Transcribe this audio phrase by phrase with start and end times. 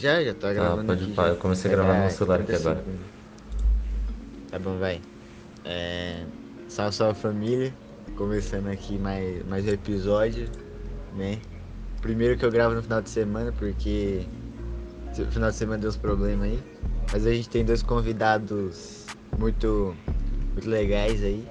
[0.00, 1.12] Já, já tô Ah, gravando pode aqui.
[1.12, 1.28] pá, já.
[1.30, 2.84] eu comecei a gravar no celular aqui 30 agora.
[4.48, 5.00] Tá bom, vai.
[5.64, 6.22] É...
[6.68, 7.74] Salve, salve família.
[8.16, 10.48] Começando aqui mais, mais um episódio,
[11.16, 11.40] né?
[12.00, 14.24] Primeiro que eu gravo no final de semana, porque
[15.18, 16.62] no final de semana deu uns problemas aí.
[17.12, 19.04] Mas a gente tem dois convidados
[19.36, 19.96] muito,
[20.52, 21.44] muito legais aí,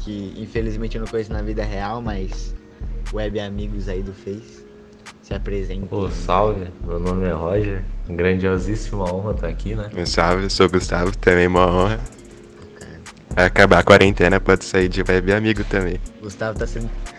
[0.00, 2.54] que infelizmente eu não conheço na vida real, mas
[3.14, 4.65] web amigos aí do Face.
[5.26, 5.88] Se apresentem.
[5.88, 7.82] Pô, salve, meu nome é Roger.
[8.08, 9.90] Grandiosíssima honra estar aqui, né?
[9.96, 12.00] Um salve, sou Gustavo, também uma honra.
[13.30, 15.98] Vai acabar a quarentena, pode sair de web amigo também.
[16.22, 16.88] Gustavo tá sendo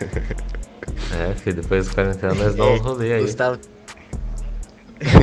[1.20, 3.20] É, filho, depois do quarentena nós dá uns rolê aí.
[3.20, 3.58] Gustavo...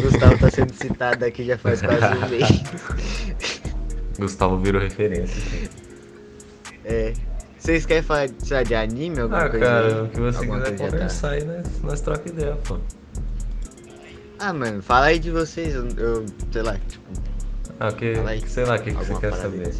[0.03, 2.63] Gustavo tá sendo citado aqui já faz quase um mês.
[4.19, 5.41] Gustavo virou referência.
[6.83, 7.13] É.
[7.65, 9.19] Vocês querem falar sei lá, de anime?
[9.21, 10.91] Alguma Ah, coisa cara, o que você Alguma quiser já tá?
[10.91, 12.77] conversar aí, nós, nós troca ideia, pô.
[14.37, 15.73] Ah, mano, fala aí de vocês.
[15.73, 17.03] Eu, eu sei lá, tipo,
[17.79, 18.47] Ah, que, Fala aí.
[18.47, 19.73] sei lá, o que, que você quer saber?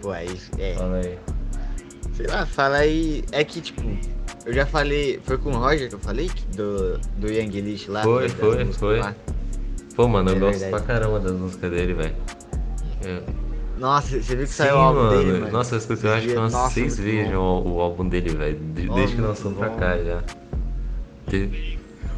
[0.00, 0.74] Pô, aí, é.
[0.76, 1.18] Fala aí.
[2.14, 3.22] Sei lá, fala aí.
[3.30, 3.82] É que, tipo,
[4.46, 5.20] eu já falei.
[5.24, 6.30] Foi com o Roger que eu falei?
[6.56, 8.02] Do, do Young List lá?
[8.02, 9.00] Foi, foi, foi.
[9.00, 9.14] lá.
[9.94, 10.84] Pô, mano, eu É gosto verdade.
[10.86, 12.14] pra caramba das músicas dele, velho.
[13.04, 13.47] Eu-
[13.78, 15.10] Nossa, você viu que Sim, saiu o álbum mano.
[15.10, 15.52] dele, mano?
[15.52, 18.30] Nossa, eu escutei, eu acho que Nossa, umas seis muito vezes o, o álbum dele,
[18.30, 18.58] velho.
[18.74, 20.22] de- Nossa, Desde que lançou pra cá já.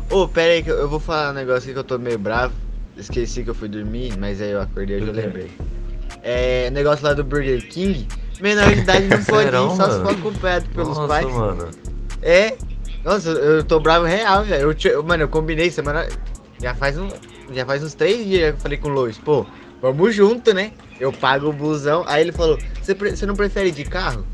[0.08, 2.54] Ô, pera aí que eu, vou falar um negócio aqui que eu tô meio bravo.
[2.96, 5.50] Esqueci que eu fui dormir, mas aí eu acordei e eu lembrei.
[6.22, 8.06] É, negócio lá do Burger King.
[8.40, 10.04] Menor de idade não pode ir, só se mano?
[10.06, 11.26] for acompanhado pelos Nossa, pais.
[11.26, 11.68] mano.
[12.22, 12.56] É.
[13.04, 14.76] Nossa, eu, tô bravo real, velho.
[14.84, 16.06] Eu, mano, eu combinei semana.
[16.60, 17.08] Já faz um.
[17.52, 19.44] Já faz uns três dias que eu falei com o Lois, pô,
[19.82, 20.72] vamos junto, né?
[21.00, 22.04] Eu pago o busão.
[22.06, 24.24] Aí ele falou, você não prefere de carro?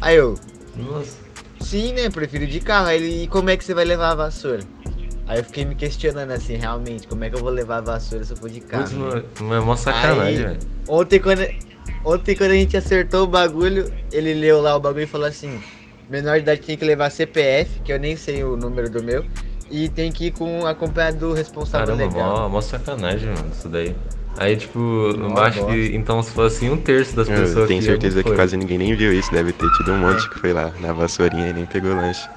[0.00, 0.34] Aí eu,
[0.76, 1.24] Nossa.
[1.60, 2.10] Sim, né?
[2.10, 2.86] Prefiro ir de carro.
[2.86, 4.60] Aí ele, e como é que você vai levar a vassoura?
[5.26, 8.24] Aí eu fiquei me questionando assim, realmente, como é que eu vou levar a vassoura
[8.24, 8.84] se eu for de carro?
[8.84, 9.22] Putz, né?
[9.40, 10.58] mano, é mó sacanagem, velho.
[10.86, 11.44] Ontem quando,
[12.04, 15.60] ontem quando a gente acertou o bagulho, ele leu lá o bagulho e falou assim,
[16.08, 19.24] menor de idade tem que levar CPF, que eu nem sei o número do meu,
[19.68, 22.42] e tem que ir com acompanhado do responsável Caramba, legal.
[22.42, 23.96] mó, mó sacanagem, mano, isso daí.
[24.38, 25.72] Aí, tipo, eu acho bosta.
[25.72, 28.36] que, então, se fosse assim, um terço das Eu pessoas tenho que certeza que foi.
[28.36, 30.28] quase ninguém nem viu isso, deve ter tido um monte É.
[30.28, 32.28] que foi lá na vassourinha e nem pegou lanche.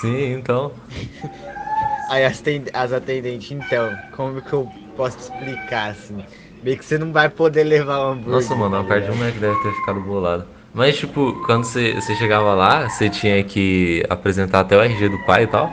[0.00, 0.72] Sim, então.
[2.10, 2.42] Aí as,
[2.72, 6.16] as atendentes, então, como que eu posso explicar assim?
[6.62, 8.34] Meio que você não vai poder levar o hambúrguer.
[8.34, 9.16] Nossa, mano, tá a parte de um?
[9.16, 10.46] Mac deve ter ficado bolado.
[10.72, 15.18] Mas, tipo, quando você, você chegava lá, você tinha que apresentar até o RG do
[15.26, 15.72] pai e tal.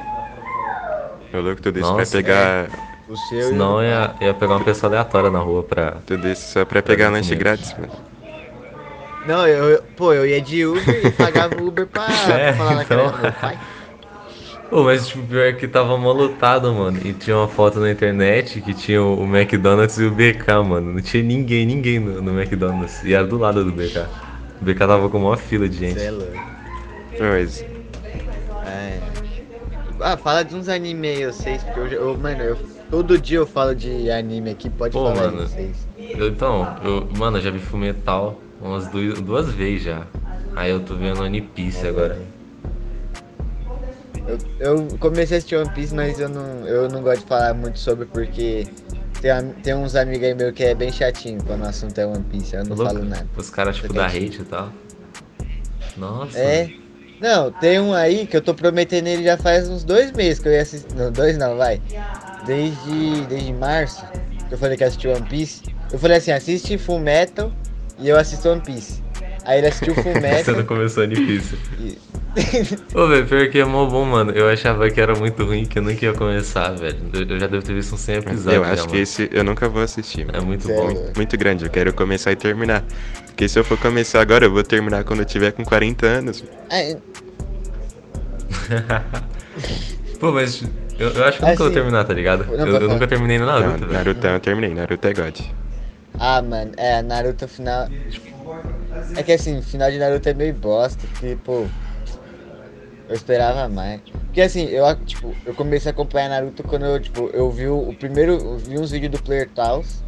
[1.33, 2.92] Ô louco, tudo isso Nossa, pra pegar.
[3.07, 5.97] O seu Senão ia, ia pegar uma pessoa aleatória na rua pra.
[6.05, 7.39] Tudo isso só pra pegar lanche mesmo.
[7.43, 7.91] grátis, mano.
[9.25, 12.53] Não, eu, eu- pô, eu ia de Uber e pagava o Uber pra, É, pra
[12.53, 12.97] falar na então.
[13.09, 13.59] cara do meu pai.
[14.69, 16.99] Pô, mas tipo, pior que tava mó lotado, mano.
[17.05, 20.93] E tinha uma foto na internet que tinha o o McDonald's e o BK, mano.
[20.93, 23.03] Não tinha ninguém, ninguém no, no McDonald's.
[23.03, 24.07] E era do lado do BK.
[24.61, 25.99] O BK tava com uma fila de gente.
[25.99, 26.33] Cê é louco.
[27.19, 27.61] Mas,
[28.65, 28.99] É.
[29.99, 32.57] Ah, fala de uns anime aí, vocês, porque eu, já- eu- mano, eu,
[32.93, 35.47] todo dia eu falo de anime aqui, pode Pô, falar mano.
[35.47, 35.75] vocês.
[36.15, 40.05] Eu- então, eu, mano, eu já vi Fullmetal umas duas, duas vezes já.
[40.55, 42.21] Aí eu tô vendo One Piece agora.
[44.27, 47.55] Eu, eu comecei a assistir One Piece, mas eu não, eu não gosto de falar
[47.55, 48.67] muito sobre porque
[49.19, 49.31] tem,
[49.63, 52.55] tem uns amigos aí meus que é bem chatinho quando o assunto é One Piece,
[52.55, 52.93] eu não Louco.
[52.93, 53.25] falo nada.
[53.35, 54.69] Os caras, tipo, da hate e tal.
[55.97, 56.37] Nossa.
[56.37, 56.69] É.
[57.19, 60.47] Não, tem um aí que eu tô prometendo ele já faz uns dois meses que
[60.47, 60.93] eu ia assistir.
[60.93, 61.81] Não, dois não, vai.
[62.45, 64.05] Desde, desde março,
[64.47, 65.61] que eu falei que ia assistir One Piece.
[65.91, 67.51] Eu falei assim, assiste Full Metal
[67.99, 69.01] e eu assisto One Piece.
[69.45, 70.55] Aí ele assistiu Full Você Metal.
[70.55, 71.55] não começou One Piece.
[71.79, 71.97] e...
[72.95, 74.31] Ô, velho, pior que é mó bom, mano.
[74.31, 76.97] Eu achava que era muito ruim, que eu nunca ia começar, velho.
[77.13, 78.55] Eu, já devo ter visto uns 100 episódios.
[78.55, 79.03] eu já, acho que mano.
[79.03, 80.47] esse eu nunca vou assistir, É mano.
[80.47, 80.95] muito Sério?
[80.95, 81.11] bom.
[81.15, 82.83] Muito, grande, eu quero começar e terminar.
[83.27, 86.43] Porque se eu for começar agora, eu vou terminar quando eu tiver com 40 anos.
[90.19, 90.63] Pô, mas
[91.03, 92.45] eu, eu acho que eu nunca vou terminar, tá ligado?
[92.45, 93.93] não, Eu, eu nunca terminei no Naruto, Não, velho.
[93.93, 95.39] Naruto eu terminei, Naruto é God.
[96.19, 97.87] ah, mano, é, Naruto final.
[99.15, 101.01] É que assim, final de Naruto é meio bosta,
[101.43, 101.65] pô.
[103.09, 104.01] Eu esperava mais.
[104.25, 107.93] Porque assim, eu tipo, eu comecei a acompanhar Naruto quando eu, tipo, eu vi o,
[107.99, 108.33] primeiro.
[108.33, 110.03] Eu vi uns vídeos do Player Taos.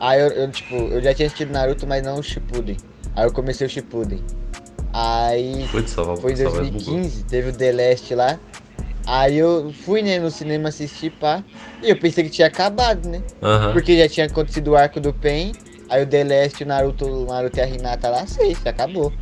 [0.00, 2.76] Aí eu, eu, tipo, eu já tinha assistido Naruto, mas não o Shippuden.
[3.14, 4.22] Aí eu comecei o Shippuden.
[4.92, 8.38] Aí Putz, foi em só vai 2015, teve o The Last lá.
[9.14, 11.44] Aí eu fui, né, no cinema assistir, pá.
[11.82, 13.20] E eu pensei que tinha acabado, né?
[13.74, 15.52] Porque já tinha acontecido o arco do Pen.
[15.90, 19.12] Aí o The Last, o Naruto, o Naruto e a Hinata lá, sei, já acabou.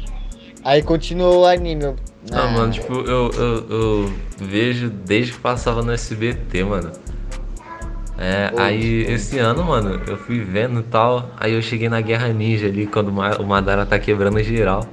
[0.63, 1.83] Aí continuou o anime.
[1.83, 1.97] Não,
[2.33, 6.93] Ah, mano, tipo, eu, eu, eu vejo desde que passava no SBT, mano.
[8.17, 11.31] É, aí esse ano, mano, eu fui vendo e tal.
[11.37, 14.87] Aí eu cheguei na Guerra Ninja ali, quando o Ma- o Madara tá quebrando geral.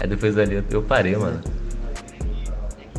[0.00, 1.40] Aí depois dali eu- eu parei, mano.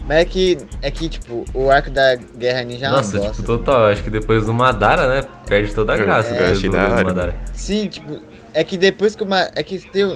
[0.07, 3.31] Mas é que, é que, tipo, o arco da Guerra Ninja é uma Nossa, bosta.
[3.33, 6.51] tipo, total, acho que depois do Madara, né, perde toda a Eu graça é, do-
[6.51, 6.77] achei do, do.
[7.05, 7.35] Madara.
[7.53, 8.19] Sim, tipo,
[8.53, 9.49] é que depois que uma.
[9.55, 10.15] É que teve,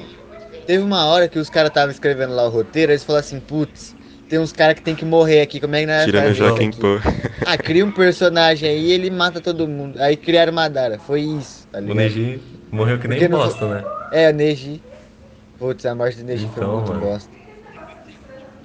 [0.67, 3.95] teve uma hora que os caras estavam escrevendo lá o roteiro, eles falaram assim, putz,
[4.29, 6.67] tem uns caras que tem que morrer aqui, como é que nós Tirando o Joaquim
[6.67, 6.79] aqui?
[6.79, 6.99] Pô.
[7.47, 9.99] Ah, cria um personagem aí e ele mata todo mundo.
[9.99, 11.97] Aí criaram Madara, foi isso, tá O ligado?
[11.97, 12.39] Neji
[12.71, 13.83] morreu que nem Porque não- bosta, né?
[14.11, 14.83] É, o Neji.
[15.57, 17.01] Putz, a morte do Neji foi Então, muito mano.
[17.01, 17.38] bosta.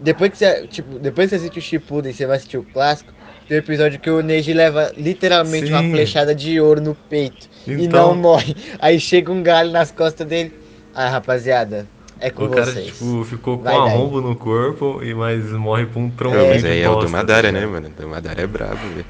[0.05, 2.63] Depois que você, tipo, depois que você assiste o Shippuden e você vai assistir o
[2.63, 3.11] clássico,
[3.49, 5.91] tem um episódio que o Neji leva literalmente uma Sim.
[5.93, 8.55] flechada de ouro no peito e Então- não morre.
[8.79, 10.53] Aí chega um galho nas costas dele.
[10.95, 11.87] Ah, rapaziada,
[12.21, 12.87] é com O cara, vocês.
[12.87, 13.95] tipo, ficou com Vai, um daí.
[13.95, 16.97] arrombo no corpo, e mas morre por um trombinho Não, mas aí é o do
[17.01, 17.89] bosta, Madara, tá né, mano?
[17.89, 19.07] O do Madara é brabo, velho.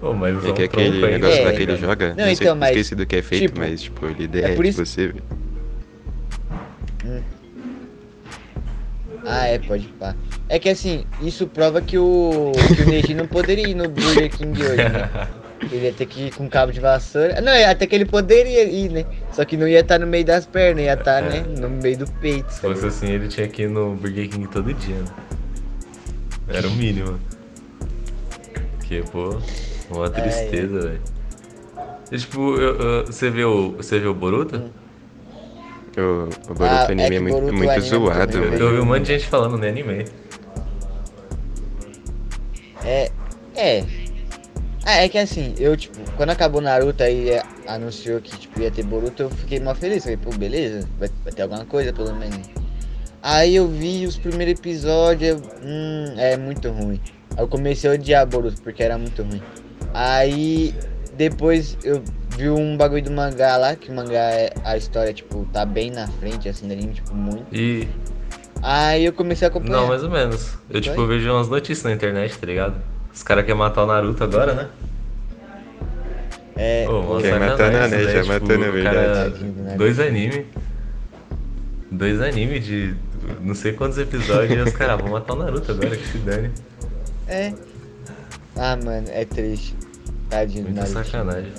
[0.00, 1.44] Pô, mas É é que um aquele tronco ainda, negócio É.
[1.44, 1.78] lá que ele cara.
[1.78, 4.28] joga, Não, não, sei, então, mas, esqueci do que é feito, tipo, mas tipo, ele
[4.28, 5.22] derrete por isso- você, velho.
[9.30, 10.14] Ah, é, pode pá.
[10.48, 14.30] É que assim, isso prova que o, que o Neji não poderia ir no Burger
[14.30, 15.08] King hoje, né?
[15.70, 17.40] Ele ia ter que ir com cabo de vassoura.
[17.42, 19.04] Não, até que ele poderia ir, né?
[19.32, 21.44] Só que não ia estar no meio das pernas, ia estar, né?
[21.60, 22.50] No meio do peito.
[22.50, 25.04] Se fosse assim, ele tinha que ir no Burger King todo dia, né?
[26.48, 27.18] Era o mínimo.
[28.78, 29.36] Porque, pô,
[29.90, 31.00] uma tristeza, velho.
[32.10, 34.70] E, tipo, eu- eu- você viu, você viu o Boruto?
[36.00, 38.32] O, o Boruto Ah, é anime que é, muito, Boruto muito anime é muito zoado,
[38.32, 38.64] bem Eu, velho.
[38.64, 40.06] eu vi um monte de gente falando, nem animei.
[42.84, 43.10] É.
[43.56, 43.84] É.
[44.84, 48.70] Ah, é que assim, eu, tipo, quando acabou Naruto aí é, anunciou que tipo, ia
[48.70, 50.02] ter Boruto, eu fiquei mó feliz.
[50.02, 52.48] Falei, pô, beleza, vai, vai ter alguma coisa pelo menos.
[53.22, 57.00] Aí eu vi os primeiros episódios, eu, hum, é muito ruim.
[57.36, 59.42] Aí eu comecei a odiar Boruto porque era muito ruim.
[59.92, 60.74] Aí
[61.16, 62.02] depois eu
[62.38, 65.90] vi um bagulho do mangá lá, que o mangá é a história, tipo, tá bem
[65.90, 67.44] na frente, assim, do anime, tipo, muito.
[67.52, 67.88] E.
[68.62, 69.72] Aí eu comecei a acompanhar.
[69.76, 70.56] Não, mais ou menos.
[70.70, 71.06] Eu, tipo, Foi?
[71.06, 72.74] vejo umas notícias na internet, tá ligado?
[73.14, 74.68] Os caras querem matar o Naruto agora, né?
[76.56, 78.04] É, Pô, uma Quer matar, né, isso né?
[78.04, 78.96] daí, Já tipo, matou, na o verdade.
[78.96, 79.76] cara- do Naruto.
[79.78, 80.46] Dois anime.
[81.90, 82.94] Dois anime de
[83.40, 86.50] não sei quantos episódios e os caras vão matar o Naruto agora, que se dane.
[87.28, 87.52] É.
[88.56, 89.74] Ah, mano, é triste.
[90.28, 91.04] Tadinho do Muita Naruto.
[91.10, 91.52] sacanagem.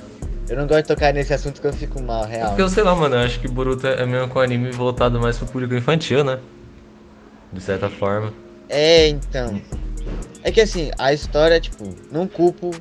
[0.50, 2.48] Eu não gosto de tocar nesse assunto que eu fico mal, É real.
[2.50, 5.38] porque eu sei lá, mano, eu acho que Boruto é mesmo com anime voltado mais
[5.38, 6.40] pro público infantil, né?
[7.54, 8.34] De certa forma.
[8.68, 9.62] É, então.
[10.44, 12.72] É que assim, a história, tipo, não culpo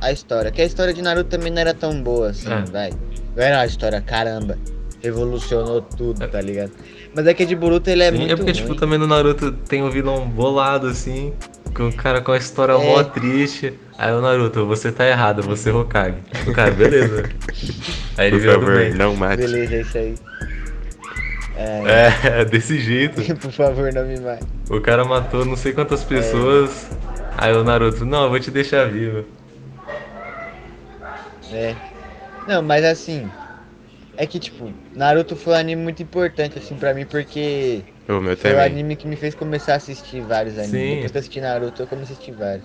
[0.00, 0.50] a história.
[0.52, 2.62] Que a história de Naruto também não era tão boa, assim, É.
[2.70, 2.90] vai.
[3.34, 4.58] Não era uma história, caramba,
[5.02, 6.72] revolucionou tudo, tá ligado?
[7.14, 8.78] Mas é que de Boruto ele é Sim, muito é porque, tipo, ruim.
[8.78, 11.32] também no Naruto tem o vilão bolado, assim,
[11.78, 12.76] o cara com a história É.
[12.76, 13.72] mó triste.
[13.96, 16.16] Aí o Naruto, você tá errado, você é Hokage.
[16.46, 17.28] O cara, beleza.
[18.16, 19.42] Aí ele Por favor, não mate.
[19.42, 20.14] Beleza, é isso aí.
[21.56, 23.20] É, É, desse jeito.
[23.36, 24.44] por favor, não me mate.
[24.70, 26.88] O cara matou não sei quantas pessoas.
[27.36, 29.24] Aí o Naruto, não, eu vou te deixar vivo.
[31.52, 31.74] É.
[32.46, 33.28] Não, mas assim.
[34.20, 38.36] É que, tipo, Naruto foi um anime muito importante, assim, pra mim, porque O meu
[38.36, 38.66] foi o também.
[38.66, 40.72] anime que me fez começar a assistir vários animes.
[40.72, 40.94] Sim.
[40.96, 42.64] Depois que eu assisti Naruto, eu comecei a assistir vários.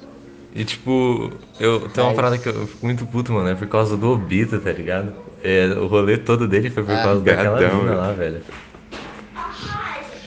[0.56, 3.68] E tipo, eu tem uma Mas- parada que eu fico muito puto, mano, é por
[3.68, 5.14] causa do Obito, tá ligado?
[5.44, 7.98] É, o rolê todo dele foi por Ah, causa daquela mina velho.
[7.98, 8.42] lá, velho.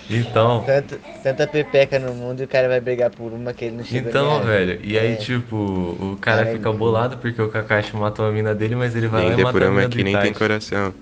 [0.08, 3.76] Então, Tanto, tanta pepeca no mundo e o cara vai brigar por uma que ele
[3.78, 5.16] não chegou então, velho, e aí É.
[5.16, 8.94] tipo, o cara Cara, fica é- bolado porque o Kakashi matou a mina dele, mas
[8.94, 10.94] ele vai lá Nem e mata a mina aqui do nem tem coração.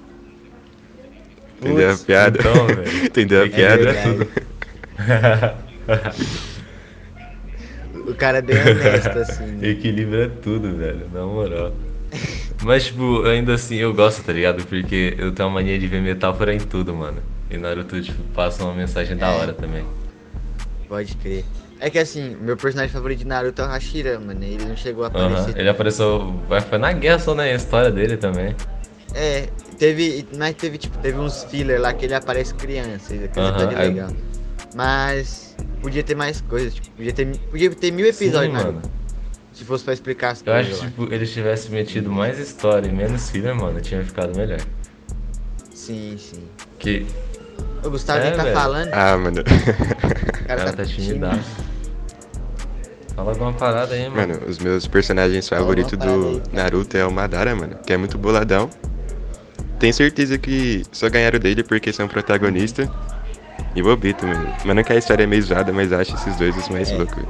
[1.64, 2.38] Entendeu a Putz, piada?
[2.40, 3.04] então, velho.
[3.06, 3.98] Entendeu a Equilíbrio piada?
[3.98, 4.28] é tudo.
[8.10, 9.44] O cara é bem honesto, assim.
[9.46, 9.68] né?
[9.68, 11.72] Equilíbrio é tudo, velho, na moral.
[12.62, 14.64] Mas, tipo, ainda assim eu gosto, tá ligado?
[14.66, 17.18] Porque eu tenho uma mania de ver metáfora em tudo, mano.
[17.50, 19.36] E Naruto, tipo, passa uma mensagem da É.
[19.38, 19.84] hora também.
[20.88, 21.44] Pode crer.
[21.80, 24.46] É que assim, meu personagem favorito de Naruto é o Hashirama, né?
[24.46, 25.58] Ele não chegou a aparecer.
[25.58, 26.34] Ele apareceu.
[26.68, 27.52] Foi na guerra só, né?
[27.52, 28.54] A história dele também.
[29.14, 30.26] É, teve.
[30.36, 33.14] Mas teve, tipo, teve uns filler lá que ele aparece criança.
[33.14, 34.10] Isso aqui Aham, tá de aí- legal.
[34.74, 38.72] Mas podia ter mais coisas, tipo, podia ter, podia ter mil episódios, Sim, mano.
[38.80, 38.92] mano.
[39.52, 40.78] Se fosse pra explicar as Eu acho coisas.
[40.78, 40.90] que, lá.
[41.04, 44.58] tipo, eles tivessem metido mais história e menos filler, mano, tinha ficado melhor.
[45.72, 46.42] Sim, sim.
[46.80, 47.06] Que.
[47.84, 48.56] O Gustavo É, nem tá velho.
[48.56, 48.88] falando.
[48.92, 49.42] Ah, mano.
[49.46, 51.40] o O cara tá timidado.
[53.14, 54.34] Fala alguma parada aí, mano.
[54.34, 56.42] Mano, os meus personagens favoritos do aí.
[56.52, 58.68] Naruto é o Madara, mano, que é muito boladão.
[59.84, 62.88] Tenho certeza que só ganharam dele porque são protagonistas.
[63.76, 64.50] E o Obito, mano.
[64.64, 66.90] Mas não que a história é meio zoada, mas eu acho esses dois os mais
[66.90, 66.96] É.
[66.96, 67.22] loucos.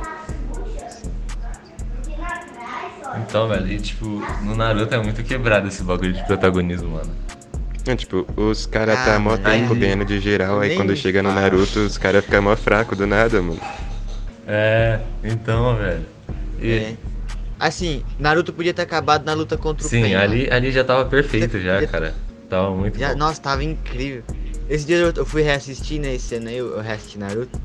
[3.17, 7.11] Então, velho, e tipo, no Naruto é muito quebrado esse bagulho de protagonismo, mano.
[7.85, 11.33] Não, tipo, os caras Ah, tá mó tempo ganhando de geral, aí quando chega no.
[11.35, 13.59] Naruto, os caras ficam mó fraco do nada, mano.
[14.47, 16.07] É, então, velho.
[16.63, 16.95] E- É.
[17.59, 21.59] Assim, Naruto podia ter acabado na luta contra o Sim, ali, ali já tava perfeito
[21.59, 22.15] Já- cara.
[22.49, 23.19] Tava muito Já, bom.
[23.19, 24.23] nossa, tava incrível.
[24.69, 27.61] Esse dia eu, eu fui reassistir, né, esse ano aí, eu, reassisti Naruto.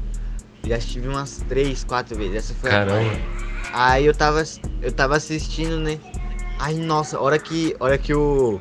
[0.66, 2.36] Já assisti umas 3, 4 vezes.
[2.36, 3.00] Essa foi a Caramba.
[3.00, 3.22] quarta.
[3.74, 4.44] Aí eu tava,
[4.82, 6.00] eu tava assistindo, né?
[6.60, 8.60] Aí, nossa, hora que, hora que o,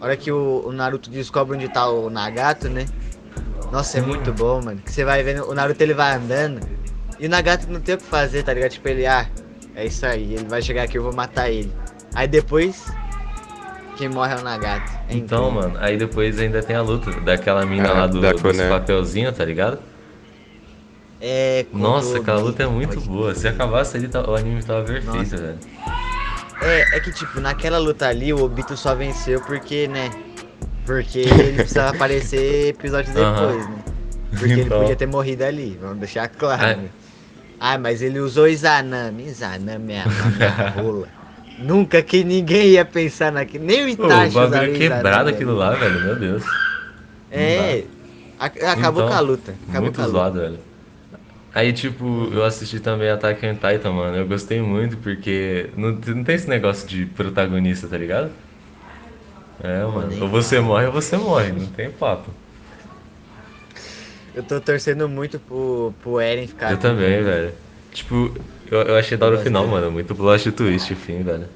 [0.00, 2.86] hora que o, o Naruto descobre onde tá o Nagato, né?
[3.70, 4.80] Nossa, é muito bom, mano.
[4.84, 6.60] Que você vai vendo, o Naruto ele vai andando
[7.18, 8.72] e o Nagato não tem o que fazer, tá ligado?
[8.72, 9.26] Tipo, ele, ah,
[9.74, 11.72] é isso aí, ele vai chegar aqui, eu vou matar ele.
[12.14, 12.84] Aí depois,
[13.96, 14.90] quem morre é o Nagato.
[15.08, 15.68] É Então, incrível.
[15.70, 18.68] mano, aí depois ainda tem a luta daquela mina Ah, lá do, da dos Conan.
[18.68, 19.78] papelzinhos, tá ligado?
[21.20, 23.34] É, Nossa, aquela luta é muito boa.
[23.34, 25.36] Se acabasse ali, tá- o anime tava perfeito, Nossa.
[25.36, 25.58] velho.
[26.62, 30.10] É, é que tipo, naquela luta ali o Obito só venceu porque, né?
[30.84, 33.78] Porque ele precisava aparecer episódios depois, né?
[34.30, 34.80] Porque ele Então.
[34.80, 36.62] podia ter morrido ali, vamos deixar claro.
[36.64, 36.76] É.
[36.76, 36.88] né?
[37.60, 39.26] Ah, mas ele usou Izanami.
[39.26, 41.06] Izanami é a rola.
[41.58, 43.64] Nunca que ninguém ia pensar naquilo.
[43.64, 46.44] Nem o Pô, o Itachi usava bagulho quebrado Izanami aquilo lá, velho, meu Deus.
[47.30, 47.84] É.
[48.38, 49.54] Acabou Então, com a luta.
[49.68, 50.18] Acabou muito com a luta.
[50.18, 50.58] zoado, velho.
[51.54, 54.16] Aí, tipo, eu assisti também Attack on Titan, mano.
[54.16, 58.30] Eu gostei muito porque não, não tem esse negócio de protagonista, tá ligado?
[59.62, 60.22] É, mano.
[60.22, 62.30] Ou você morre ou você morre, não tem papo.
[64.34, 66.70] Eu tô torcendo muito pro, pro Eren ficar.
[66.72, 67.52] Eu também, velho.
[67.92, 68.34] Tipo,
[68.72, 69.80] eu, eu achei da hora o final, gostei.
[69.80, 69.90] mano.
[69.92, 71.48] Muito plot twist, enfim, velho.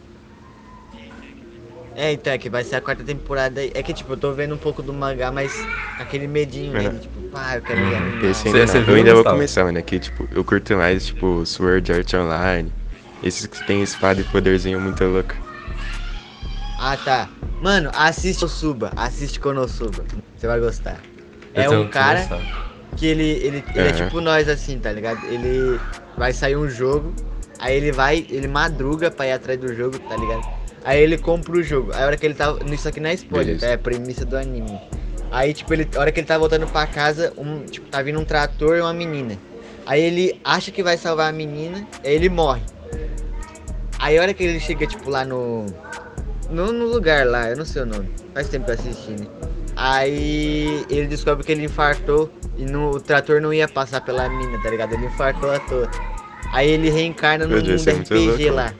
[1.96, 3.60] É, então é que vai ser a quarta temporada.
[3.60, 3.72] aí.
[3.74, 5.66] É que tipo, eu tô vendo um pouco do mangá, mas
[5.98, 6.84] aquele medinho, né?
[6.84, 6.88] É.
[6.90, 8.30] Tipo, pá, eu quero ver Uhum.
[8.30, 8.84] Esse ainda cê não.
[8.84, 9.78] viu, Eu ainda vou começar, mano.
[9.78, 12.72] Aqui, tipo, eu curto mais, tipo, Sword Art Online.
[13.22, 15.34] Esses que tem espada e poderzinho muito louco.
[16.78, 17.28] Ah, tá.
[17.62, 20.04] Mano, assiste o Suba, assiste Konosuba.
[20.36, 21.00] Você vai gostar.
[21.54, 22.75] Eu É um que cara começar.
[22.96, 24.04] Que ele, ele, ele é Aham.
[24.06, 25.24] tipo nós assim, tá ligado?
[25.26, 25.78] Ele
[26.16, 27.14] vai sair um jogo,
[27.58, 30.42] aí ele vai, ele madruga pra ir atrás do jogo, tá ligado?
[30.84, 31.92] Aí ele compra o jogo.
[31.92, 32.56] Aí a hora que ele tá.
[32.70, 33.66] Isso aqui não é spoiler, tá?
[33.66, 34.78] É a premissa do anime.
[35.32, 38.18] Aí, tipo, ele, a hora que ele tá voltando pra casa, um, tipo, tá vindo
[38.20, 39.36] um trator e uma menina.
[39.84, 42.62] Aí ele acha que vai salvar a menina, aí ele morre.
[43.98, 45.66] Aí a hora que ele chega, tipo, lá no.
[46.48, 48.08] No, no lugar lá, eu não sei o nome.
[48.32, 49.26] Faz tempo que eu assisti, né?
[49.76, 54.58] Aí ele descobre que ele infartou e no, o trator não ia passar pela mina,
[54.62, 54.94] tá ligado?
[54.94, 55.90] Ele infartou à toa.
[56.52, 58.72] Aí ele reencarna no mundo isso é RPG louco, lá.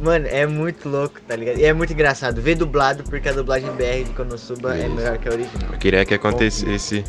[0.00, 1.58] Mano, é muito louco, tá ligado?
[1.58, 2.42] E é muito engraçado.
[2.42, 4.94] Vê dublado, porque a dublagem BR de Konosuba é Beleza.
[4.94, 5.72] melhor que a original.
[5.72, 7.04] Eu queria que acontecesse.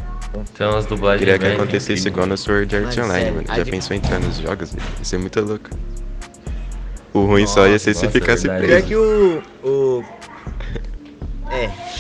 [0.55, 1.19] Tem umas dublagens.
[1.19, 3.47] Queria que bem acontecesse igual no Sword Art Mano, Online, sério, mano.
[3.47, 4.74] Já de- pensou em entrar nos jogos?
[5.01, 5.69] Isso é muito louco.
[7.13, 8.43] O ruim só ia ser se Nossa, ficasse.
[8.43, 8.88] Pior preso.
[8.88, 9.41] que o.
[9.63, 10.03] o...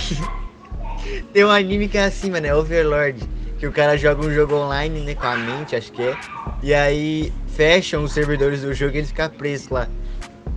[1.33, 3.21] Tem um anime que é assim, mano, é Overlord.
[3.57, 6.17] Que o cara joga um jogo online, né, com a mente, acho que é.
[6.61, 9.87] E aí fecham os servidores do jogo e ele fica preso lá.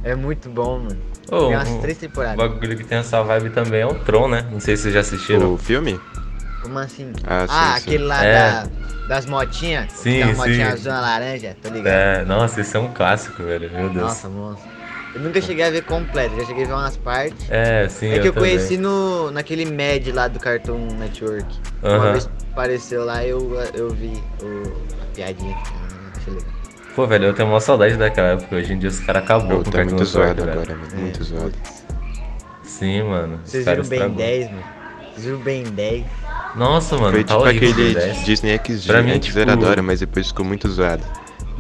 [0.02, 0.98] É muito bom, mano.
[1.30, 2.36] Ô, Tem umas um- três O temporadas.
[2.36, 4.44] bagulho que tem essa vibe também é o Tron, né?
[4.50, 5.54] Não sei se vocês já assistiram.
[5.54, 6.00] O filme?
[6.62, 7.12] Como assim?
[7.24, 7.82] Ah, sim, Ah, sim.
[7.86, 8.32] aquele lá É.
[8.32, 8.66] da,
[9.08, 9.92] das motinhas.
[9.92, 10.72] Sim, Tem uma motinha sim.
[10.72, 11.94] azul e laranja, tá ligado?
[11.94, 13.70] É, nossa, esse é um clássico, velho.
[13.70, 13.94] Meu Deus.
[14.08, 14.68] Nossa, monstro.
[15.14, 17.46] Eu nunca cheguei a ver completo, já cheguei a ver umas partes.
[17.50, 18.08] É, sim.
[18.10, 18.56] É que eu, também.
[18.56, 21.46] conheci no, naquele Mad lá do Cartoon Network.
[21.82, 24.12] Uma vez apareceu lá eu, eu vi
[24.42, 24.72] o,
[25.02, 25.56] a piadinha.
[25.56, 26.48] Ah, achei legal.
[26.94, 28.56] Pô, velho, eu tenho uma saudade daquela época.
[28.56, 30.52] Hoje em dia os caras acabou Pô, com o tá Cartoon muito zoado velho.
[30.60, 30.88] agora, mano.
[30.92, 31.50] É, Muito zoado.
[31.52, 31.84] putz.
[32.64, 33.40] Sim, mano.
[33.44, 34.16] Vocês viram caras Ben estragou.
[34.18, 34.62] 10, mano?
[35.14, 36.04] Vocês viram Ben 10?
[36.56, 38.24] Nossa, mano, Foi tá tipo aquele o Ben 10.
[38.24, 38.86] Disney XD.
[38.86, 41.04] Pra mim, tipo- era da hora, mas depois ficou muito zoado.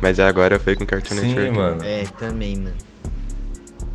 [0.00, 1.50] Mas agora foi com Cartoon Sim, Network.
[1.56, 1.84] mano.
[1.84, 2.74] É, também, mano.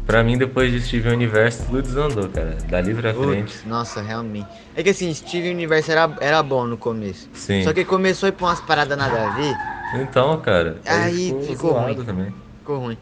[0.06, 2.58] Pra mim, depois de Steven Universe, tudo desandou, cara.
[2.70, 3.54] Dali pra frente.
[3.54, 4.48] Putz, nossa, realmente.
[4.76, 7.30] É que assim, Steven Universe era, era bom no começo.
[7.34, 7.64] Sim.
[7.64, 9.56] Só que começou a ir pra umas paradas nada a ver,
[9.94, 10.78] Então, cara.
[10.86, 12.04] Aí ficou, ficou ruim.
[12.04, 12.34] também.
[12.60, 12.98] ficou ruim.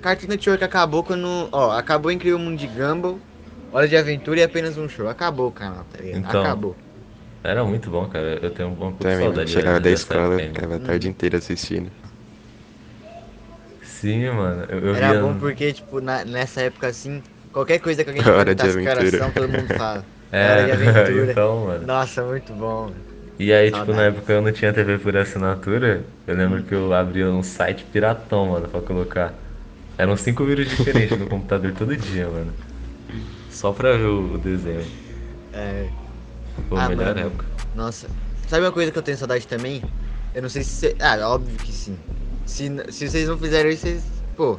[0.00, 1.48] Cartoon Network acabou quando.
[1.52, 3.18] Ó, acabou Incrível Mundo de Gumball,
[3.70, 5.08] Hora de Aventura e apenas um show.
[5.08, 6.18] Acabou o canal, tá ligado?
[6.20, 6.74] Então, acabou.
[7.44, 8.38] Era muito bom, cara.
[8.42, 9.50] Eu tenho um pouco de saudade.
[9.50, 11.90] Chegava velho, da escola, ficava a tarde inteira assistindo.
[14.00, 14.64] Sim, mano.
[14.70, 15.20] Eu, eu Era via...
[15.20, 18.82] bom porque, tipo, na- nessa época assim, qualquer coisa que alguém perguntasse Aventura.
[18.82, 20.06] coração, todo mundo fala.
[20.32, 21.32] É, Hora de Aventura.
[21.32, 21.86] então, mano.
[21.86, 22.88] Nossa, muito bom.
[22.90, 23.04] mano.
[23.38, 26.04] E aí, tipo, na época eu não tinha TV por assinatura.
[26.26, 29.34] Eu lembro que eu abria um site piratão, mano, pra colocar.
[29.98, 32.52] Eram cinco vírus diferentes no computador todo dia, mano.
[33.50, 34.86] Só pra ver o, desenho.
[35.52, 35.90] É,
[36.68, 37.20] Pô, Ah, melhor mano.
[37.26, 37.44] época.
[37.74, 38.08] nossa.
[38.48, 39.82] sabe uma coisa que eu tenho saudade também?
[40.34, 40.70] Eu não sei se.
[40.72, 40.96] Cê...
[41.00, 41.96] Ah, óbvio que sim.
[42.46, 44.02] Se, se vocês não fizeram isso, vocês.
[44.36, 44.58] Pô.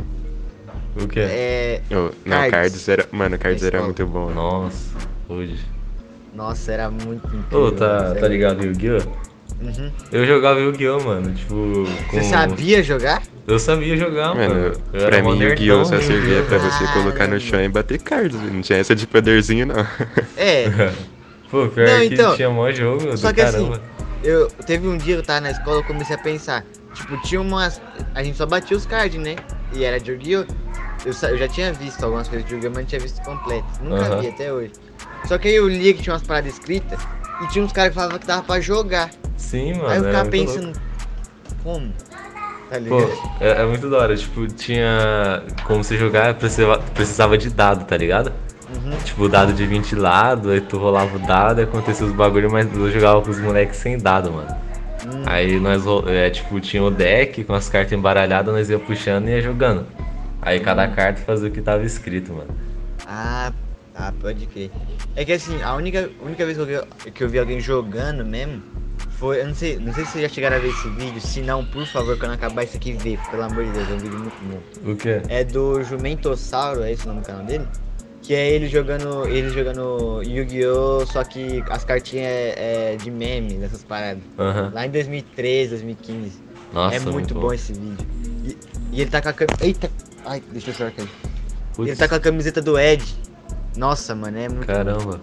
[1.01, 1.19] O que?
[1.19, 1.81] É.
[1.91, 2.51] Oh, não, Cards.
[2.51, 3.07] Cards era.
[3.11, 4.27] Mano, Cards era muito bom.
[4.27, 4.35] né?
[4.35, 4.89] Nossa,
[5.29, 5.59] hoje.
[6.35, 7.59] Nossa, era muito incrível.
[7.65, 8.21] Ô, tá, sério.
[8.21, 9.31] tá ligado Yu-Gi-Oh?
[9.63, 9.91] Uhum.
[10.11, 11.53] Eu jogava Yu-Gi-Oh, mano, tipo.
[12.09, 12.17] Com...
[12.17, 13.21] Você sabia jogar?
[13.47, 14.53] Eu sabia jogar, mano.
[14.53, 15.85] Mano, Eu pra mim, Yu-Gi-Oh!
[15.85, 18.39] só servia pra você colocar no chão e bater cards.
[18.41, 19.85] Não tinha essa de poderzinho, não.
[20.38, 20.65] É.
[21.51, 23.81] Pô, pior Não, que então, tinha mó jogo só do que assim, caramba.
[24.23, 26.65] Eu teve um dia que eu tava na escola, eu comecei a pensar.
[26.93, 27.81] Tipo, tinha umas.
[28.13, 29.36] A gente só batia os cards, né?
[29.74, 30.45] E era de Yu-Gi-Oh!
[31.03, 32.69] Eu, eu já tinha visto algumas coisas de Yu-Gi-Oh!
[32.71, 33.65] mas não tinha visto completo.
[33.81, 34.21] Nunca Aham.
[34.21, 34.71] vi até hoje.
[35.25, 37.00] Só que aí eu lia que tinha umas paradas escritas
[37.43, 39.10] e tinha uns caras que falavam que dava pra jogar.
[39.38, 39.88] Sim, mano.
[39.88, 40.65] aí eu era ficava pensando.
[40.65, 40.79] louco.
[41.63, 41.93] Como?
[42.69, 43.12] Tá Pô, ligado?
[43.39, 44.15] é, é muito da hora.
[44.15, 45.43] Tipo, tinha.
[45.65, 48.31] Como você jogar, precisava, precisava de dado, tá ligado?
[48.74, 48.98] Uhum.
[49.03, 52.74] Tipo, dado de 20 lados, aí tu rolava o dado e acontecia os bagulho, mas
[52.74, 54.55] eu jogava com os moleques sem dado, mano.
[55.05, 55.24] Hum.
[55.25, 59.31] Aí nós, é, tipo, tinha o deck com as cartas embaralhadas, nós ia puxando e
[59.31, 59.86] ia jogando.
[60.41, 60.93] Aí cada Hum.
[60.93, 62.50] carta fazia o que tava escrito, mano.
[63.08, 63.51] Ah,
[63.93, 64.72] tá, pode crer.
[65.15, 68.25] É que assim, a única, única vez que eu, vi, que eu vi alguém jogando
[68.25, 68.62] mesmo
[69.12, 69.41] foi.
[69.41, 71.20] Eu não sei, não sei se vocês já chegaram a ver esse vídeo.
[71.22, 73.98] Se não, por favor, quando acabar isso aqui, vê, pelo amor de Deus, é um
[73.98, 74.91] vídeo muito bom.
[74.91, 75.22] O quê?
[75.29, 77.65] É do Jumentossauro, é esse o nome do canal dele?
[78.31, 79.27] Que é ele jogando.
[79.27, 81.05] ele jogando Yu-Gi-Oh!
[81.05, 84.23] Só que as cartinhas é, é de meme, dessas paradas.
[84.39, 84.71] Aham.
[84.73, 86.39] Lá em 2013, 2015.
[86.71, 87.51] Nossa, é muito, bom.
[87.51, 88.07] esse vídeo.
[88.45, 88.57] E,
[88.93, 89.65] e ele tá com a camiseta.
[89.65, 89.91] Eita!
[90.25, 91.09] Ai, deixa eu chorar aqui.
[91.77, 93.03] Ele tá com a camiseta do Ed.
[93.75, 94.65] Nossa, mano, é muito.
[94.65, 95.19] Caramba.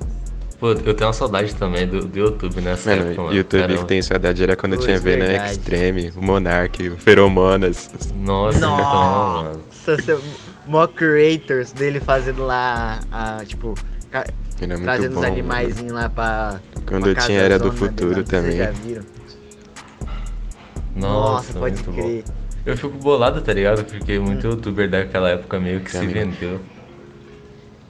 [0.58, 3.36] Pô, eu tenho uma saudade também do, do YouTube nessa Mano, época, mano.
[3.36, 3.80] YouTube Caramba.
[3.82, 5.52] que tem saudade era quando eu Putz, tinha Vena verdade.
[5.52, 7.88] Extreme, o Monark, o Feromonas.
[8.16, 9.62] Nossa, muito bom, mano.
[9.86, 10.20] Nossa, seu-
[10.66, 13.74] mó creators dele fazendo lá, a, tipo,
[14.10, 14.26] ca-
[14.60, 15.20] Era muito trazendo bom.
[15.20, 16.60] os animaizinhos lá pra.
[16.86, 18.50] Quando pra eu tinha Era do Futuro também.
[18.56, 19.04] Vocês já viram?
[20.96, 22.24] Nossa, pode muito crer.
[22.26, 22.32] bom.
[22.66, 23.84] Eu fico bolado, tá ligado?
[23.84, 26.60] Porque muito youtuber daquela época meio que se vendeu.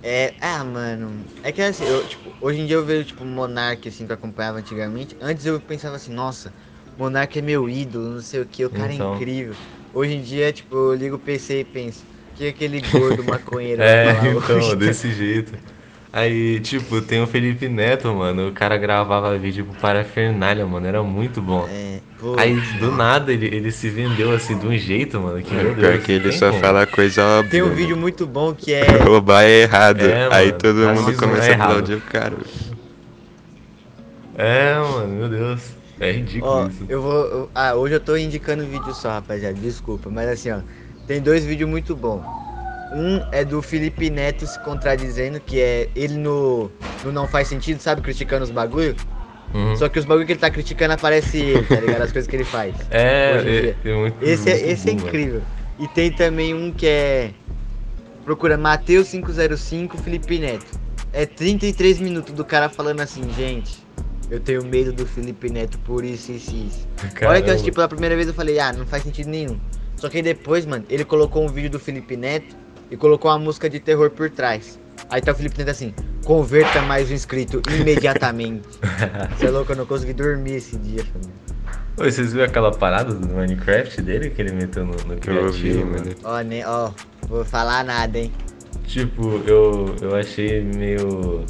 [0.03, 1.11] É, ah, mano.
[1.43, 4.17] É que assim, eu, tipo, hoje em dia eu vejo, tipo, Monark, assim, que eu
[4.17, 5.17] acompanhava antigamente.
[5.21, 6.55] Antes eu pensava assim, nossa,
[6.97, 8.95] Monark é meu ídolo, não sei o que, o cara Então.
[8.95, 9.59] é incrível.
[9.93, 13.83] Hoje em dia, tipo, eu ligo o PC e penso, que é aquele gordo maconheiro
[13.83, 15.53] É, então, desse jeito.
[16.13, 18.49] Aí, tipo, tem o Felipe Neto, mano.
[18.49, 20.87] O cara gravava vídeo pro Parafernália, mano.
[20.87, 21.67] Era muito bom.
[21.69, 22.01] É,
[22.39, 25.43] Aí, do nada, ele, ele se vendeu assim de um jeito, mano.
[25.43, 26.61] Que, meu É, Pior Deus, que ele só como.
[26.61, 27.51] fala coisa óbvia.
[27.51, 27.77] tem um mano.
[27.77, 28.87] vídeo muito bom que é.
[29.03, 30.03] Roubar é errado.
[30.03, 32.37] É, Aí mano, todo mundo começa é a aplaudir o cara.
[34.35, 35.77] É, mano, meu Deus.
[36.01, 36.85] É ridículo Ó, isso.
[36.89, 37.51] eu vou.
[37.55, 39.55] ah, hoje eu tô indicando vídeo só, rapaziada.
[39.59, 40.61] Desculpa, mas assim, ó.
[41.07, 42.25] Tem dois vídeos muito bons.
[42.93, 46.71] Um é do Felipe Neto se contradizendo, que é ele no,
[47.05, 48.01] no Não Faz Sentido, sabe?
[48.01, 48.97] Criticando os bagulho.
[49.55, 49.77] Uhum.
[49.77, 52.03] Só que os bagulho que ele tá criticando aparece ele, tá ligado?
[52.03, 52.75] As coisas que ele faz.
[52.91, 55.09] É, é, é muito Esse é, muito esse é bom, mano.
[55.09, 55.43] incrível.
[55.79, 57.31] E tem também um que é.
[58.25, 60.79] Procura Mateus 505 Felipe Neto.
[61.13, 63.79] É 33 minutos do cara falando assim, gente.
[64.31, 66.89] Eu tenho medo do Felipe Neto por isso, isso e isso.
[67.27, 69.59] Olha que eu assisti pela primeira vez eu falei, ah, não faz sentido nenhum.
[69.97, 72.55] Só que depois, mano, ele colocou um vídeo do Felipe Neto
[72.91, 74.79] e colocou uma música de terror por trás.
[75.11, 78.67] Aí tá o Felipe Neto assim, converta mais um inscrito imediatamente.
[79.39, 81.35] Você é louco, eu não consegui dormir esse dia, família.
[81.97, 85.47] Ô, vocês viram aquela parada do Minecraft dele que ele meteu no, no Que eu
[85.47, 86.15] ouvi, criativo, mano.
[86.23, 86.91] Ó, né, ó,
[87.29, 88.33] vou falar nada, hein.
[88.87, 91.45] Tipo, eu, eu achei meio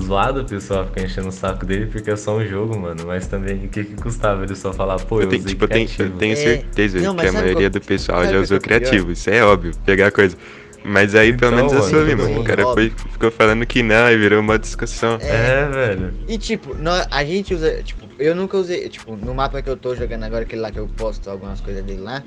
[0.00, 3.04] zoado o pessoal ficar enchendo o saco dele porque é só um jogo, mano.
[3.06, 5.64] Mas também, o que que custava ele só falar, pô, eu, Eu tenho, usei tipo,
[5.64, 6.18] eu tenho, eu criativo.
[6.18, 8.72] tenho É, certeza não, que a maioria qual- do pessoal sabe já qual usou que
[8.72, 8.88] é o pior?
[8.88, 9.12] criativo.
[9.12, 10.36] Isso é óbvio, pegar coisa.
[10.84, 12.40] Mas aí pelo Então, menos mano, assume, todo mano.
[12.40, 15.18] O cara foi, ficou falando que não e virou uma discussão.
[15.20, 16.14] É, velho.
[16.28, 19.76] E tipo, nó- a gente usa, tipo, eu nunca usei, tipo, no mapa que eu
[19.76, 22.22] tô jogando agora, aquele lá que eu posto algumas coisas dele lá,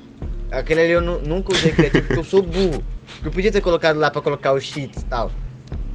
[0.50, 2.82] aquele ali eu nu- nunca usei criativo porque eu sou burro.
[3.24, 5.30] Eu podia ter colocado lá pra colocar os cheats e tal.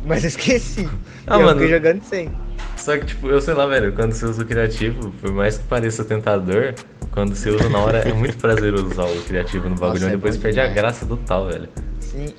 [0.05, 0.87] Mas eu esqueci.
[1.25, 1.59] Ah, e eu mano.
[1.61, 2.31] fiquei jogando sem.
[2.75, 5.63] Só que, tipo, eu sei lá, velho, quando você usa o criativo, por mais que
[5.65, 6.73] pareça tentador,
[7.11, 10.13] quando você usa na hora é muito prazeroso usar o criativo no bagulho, Nossa, mas
[10.13, 10.75] é depois perde a demais.
[10.79, 11.67] graça do tal, velho.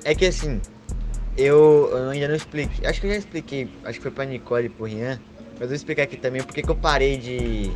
[0.03, 0.59] É que assim,
[1.37, 2.87] eu, eu ainda não expliquei.
[2.87, 5.19] Acho que eu já expliquei, acho que foi pra Nicole e pro Rian.
[5.53, 7.71] Mas eu vou explicar aqui também porque que eu parei de,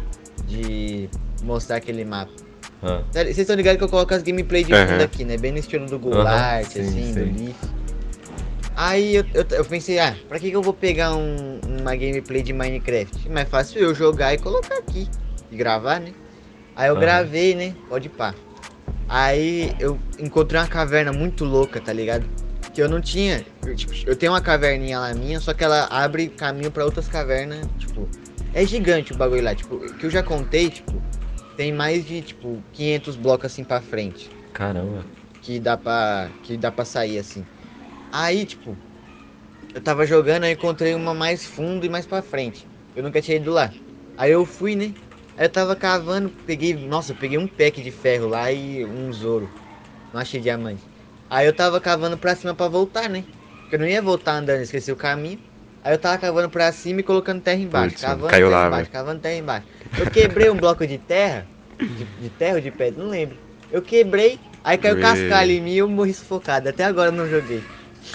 [0.47, 1.09] de
[1.43, 2.31] mostrar aquele mapa.
[2.81, 4.87] Ah, Vocês estão ligados que eu coloco as gameplay de Aham.
[4.87, 5.37] fundo aqui, né?
[5.37, 7.45] Bem no estilo do Goulart, sim, assim, do sim.
[7.45, 7.57] Leaf.
[8.75, 12.41] Aí eu, eu, eu pensei, ah, pra que, que eu vou pegar um- uma gameplay
[12.41, 13.29] de Minecraft?
[13.29, 15.07] Mais fácil eu jogar e colocar aqui.
[15.51, 16.11] E gravar, né?
[16.75, 17.01] Aí eu Aham.
[17.01, 17.75] gravei, né?
[17.87, 18.33] Pode pá.
[19.07, 22.25] Aí eu encontrei uma caverna muito louca, tá ligado?
[22.73, 23.45] Que eu não tinha.
[23.65, 27.07] Eu, tipo, eu tenho uma caverninha lá minha, só que ela abre caminho pra outras
[27.07, 28.07] cavernas, tipo.
[28.53, 31.01] É gigante o bagulho lá, tipo, que eu já contei, tipo,
[31.57, 34.29] tem mais de, tipo, 500 blocos assim pra frente.
[34.53, 35.03] Caramba.
[35.41, 37.45] Que dá pra, que dá pra sair assim.
[38.11, 38.77] Aí, tipo,
[39.73, 42.67] eu tava jogando, aí encontrei uma mais fundo e mais pra frente.
[42.95, 43.71] Eu nunca tinha ido lá.
[44.17, 44.93] Aí eu fui, né?
[45.37, 49.09] Aí eu tava cavando, peguei, nossa, eu peguei um pack de ferro lá e um
[49.25, 49.49] ouro.
[50.13, 50.81] Não achei diamante.
[51.29, 53.23] Aí eu tava cavando pra cima pra voltar, né?
[53.61, 55.39] Porque eu não ia voltar andando, esqueci o caminho.
[55.83, 57.89] Aí eu tava cavando pra cima e colocando terra embaixo.
[57.95, 58.93] Putz, cavando caiu terra lá, embaixo, velho.
[58.93, 59.67] cavando terra embaixo.
[59.99, 61.47] Eu quebrei um bloco de terra,
[61.79, 63.35] de, de terra ou de pedra, não lembro.
[63.71, 66.69] Eu quebrei, aí caiu cascalho em mim e eu morri sufocado.
[66.69, 67.63] Até agora eu não joguei.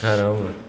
[0.00, 0.67] Caramba.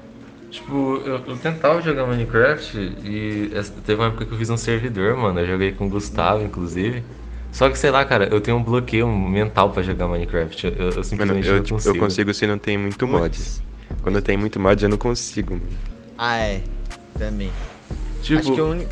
[0.51, 3.51] Tipo, eu, eu tentava jogar Minecraft e
[3.85, 5.39] teve uma época que eu fiz um servidor, mano.
[5.39, 7.03] Eu joguei com o Gustavo, inclusive.
[7.51, 10.65] Só que, sei lá, cara, eu tenho um bloqueio mental pra jogar Minecraft.
[10.67, 11.95] Eu, eu- eu Mano, simplesmente eu, não tipo, consigo.
[11.95, 13.23] eu consigo se não tem muito mod.
[13.37, 13.61] Putz.
[14.01, 15.67] Quando tem muito mod, eu não consigo, mano.
[16.17, 16.61] Ah, é.
[17.17, 17.51] Também.
[18.21, 18.91] Tipo, Acho que o único.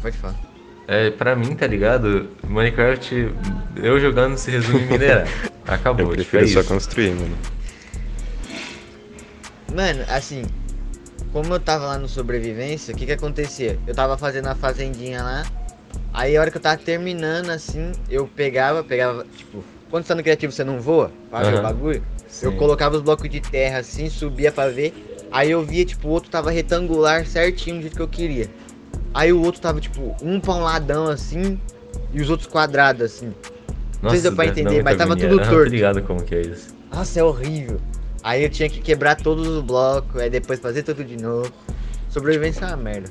[0.00, 0.34] Pode falar.
[0.88, 2.28] é, pra mim, tá ligado?
[2.48, 3.32] Minecraft,
[3.76, 5.26] eu jogando se resume em minerar.
[5.66, 6.68] Acabou, Eu tipo, prefiro é só isso.
[6.68, 7.36] construir, mano.
[9.74, 10.42] Mano, assim,
[11.32, 13.78] como eu tava lá no sobrevivência, o que que acontecia?
[13.86, 15.46] Eu tava fazendo a fazendinha lá,
[16.12, 20.14] aí a hora que eu tava terminando, assim, eu pegava, pegava, tipo, quando você tá
[20.14, 22.02] no criativo você não voa pra ver o bagulho?
[22.42, 22.56] Eu Sim.
[22.56, 24.92] colocava os blocos de terra assim, subia pra ver,
[25.30, 28.48] aí eu via, tipo, o outro tava retangular certinho do jeito que eu queria.
[29.14, 31.60] Aí o outro tava, tipo, um pra um ladão assim,
[32.12, 33.32] e os outros quadrados assim.
[34.02, 35.28] Não sei se deu pra entender, mas tava agonia.
[35.28, 35.64] tudo torto.
[35.64, 36.74] Tô ligado como que é isso.
[36.92, 37.78] Nossa, é horrível.
[38.22, 41.52] Aí eu tinha que quebrar todos os blocos, aí depois fazer tudo de novo.
[42.08, 43.10] Sobrevivência é uma merda.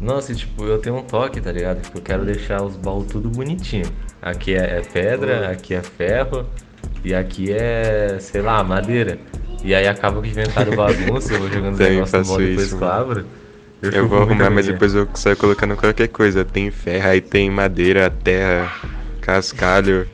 [0.00, 1.80] Nossa, tipo, eu tenho um toque, tá ligado?
[1.80, 3.86] Tipo, eu quero deixar os baús tudo bonitinho.
[4.20, 6.46] Aqui é, é pedra, aqui é ferro,
[7.04, 9.18] e aqui é, sei lá, madeira.
[9.64, 13.26] E aí acaba que inventaram bagunça, eu vou jogando os negócios no modo depois esclavro.
[13.80, 16.44] Eu fico vou arrumar, mas depois eu saio colocando qualquer coisa.
[16.44, 18.72] Tem ferro, aí tem madeira, terra,
[19.20, 20.06] cascalho,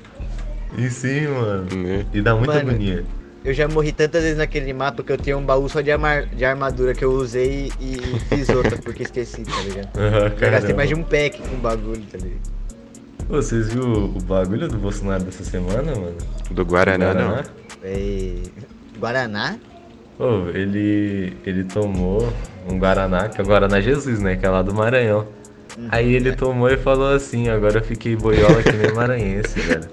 [0.77, 1.67] E sim, mano.
[1.77, 2.07] né?
[2.13, 3.05] E dá muita Mano, agonia.
[3.49, 6.21] Eu já morri tantas vezes naquele mapa que eu tenho um baú só de, arma-
[6.27, 9.89] de armadura que eu usei e, e fiz outra porque esqueci, tá ligado?
[9.99, 12.41] Aham, Já gastei mais de um pack com bagulho, tá ligado?
[13.27, 16.17] Vocês viram o bagulho do Bolsonaro dessa semana, mano?
[16.51, 17.43] Do Guaraná, não.
[17.83, 18.35] É...
[18.99, 19.57] Guaraná?
[20.19, 22.31] Ô, ele, ele tomou
[22.71, 24.37] um Guaraná, que é o Guaraná Jesus, né?
[24.37, 25.27] Que é lá do Maranhão.
[25.79, 25.89] Uhum.
[25.91, 29.89] Aí ele tomou e falou assim, agora eu fiquei boiola que nem maranhense, velho.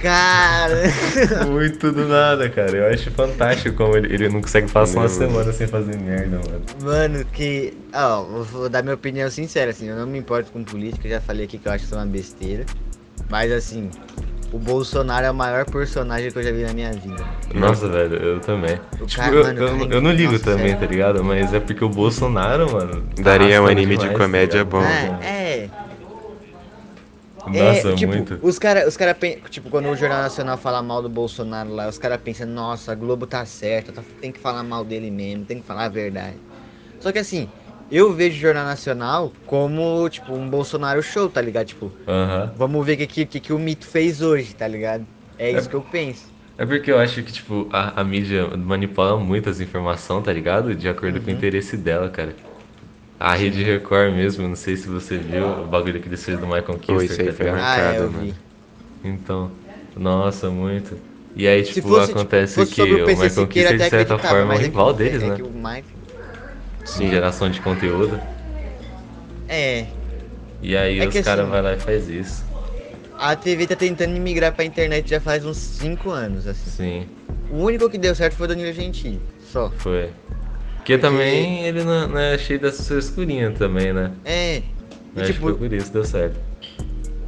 [0.00, 0.82] Cara!
[1.46, 2.76] Muito do nada, cara.
[2.76, 6.62] Eu acho fantástico como ele, ele não consegue passar uma semana sem fazer merda, mano.
[6.82, 7.72] Mano, que.
[7.94, 11.20] Ó, vou- vou dar minha opinião sincera, assim, eu não me importo com política, já
[11.20, 12.64] falei aqui que eu acho que isso é uma besteira.
[13.28, 13.90] Mas assim,
[14.52, 17.24] o Bolsonaro é o maior personagem que eu já vi na minha vida.
[17.54, 18.78] Nossa, velho, eu também.
[19.06, 20.80] Tipo, cara, eu, mano, eu, cara, eu não ligo nossa, também, sério.
[20.80, 21.24] tá ligado?
[21.24, 23.02] Mas é porque o Bolsonaro, mano.
[23.18, 24.80] Daria um anime de demais, comédia tá bom.
[24.80, 25.22] ligado?
[25.22, 25.68] É, é.
[27.46, 28.40] Nossa, é, tipo, muito.
[28.40, 29.16] Os caras, os cara,
[29.50, 32.94] tipo, quando o Jornal Nacional fala mal do Bolsonaro lá, os caras pensam, nossa, a
[32.94, 36.42] Globo tá certa, tá- tem que falar mal dele mesmo, tem que falar a verdade.
[36.98, 37.52] Só que assim,
[37.90, 41.68] eu vejo o Jornal Nacional como, tipo, um Bolsonaro show, tá ligado?
[41.68, 41.96] Tipo,
[42.54, 45.08] vamos ver o que, que, que, o mito fez hoje, tá ligado?
[45.38, 46.32] É isso que eu penso.
[46.58, 50.74] É porque eu acho que, tipo, a, a mídia manipula muito as informações, tá ligado?
[50.74, 51.24] De acordo Uhum.
[51.24, 52.34] com o interesse dela, cara.
[53.18, 56.46] A Rede Record mesmo, não sei se você viu o bagulho que eles fez do
[56.46, 57.64] Michael Pô, isso Kister, aí tá foi ligado?
[57.64, 58.34] Ah, é, marcado, mano.
[59.04, 59.50] Então,
[59.96, 60.96] nossa, muito.
[61.34, 64.38] E aí, tipo, fosse, tipo, acontece fosse que o PC Michael Kister, de certa forma,
[64.38, 65.36] é um mas é que- rival deles, é né?
[65.36, 65.84] o Michael...
[66.98, 68.20] Em geração de conteúdo.
[69.48, 69.86] É,
[70.62, 72.44] E aí É os caras assim- vão lá e faz isso.
[73.18, 76.70] a TV tá tentando migrar pra internet já faz uns 5 anos, assim.
[76.70, 77.06] Sim,
[77.50, 79.20] O único que deu certo foi o Danilo Gentili,
[79.52, 79.70] só.
[79.78, 80.10] foi.
[80.86, 84.12] Porque também ele não, não é cheio dessa frescurinha também, né?
[84.24, 84.62] É, e
[85.16, 86.38] Acho que tipo, foi por isso que deu certo.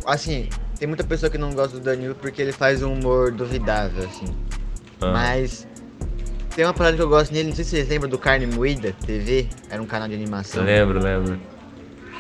[0.07, 4.05] assim, tem muita pessoa que não gosta do Danilo porque ele faz um humor duvidável,
[4.05, 4.27] assim.
[5.01, 5.67] Ah, Mas
[6.55, 8.95] tem uma parada que eu gosto nele, não sei se vocês lembram do Carne Moída
[9.05, 10.63] TV, era um canal de animação.
[10.63, 11.41] Lembro, lembro.